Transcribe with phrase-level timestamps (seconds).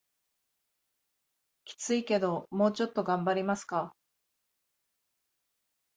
[1.65, 3.93] キツいけどもうちょっと頑張りますか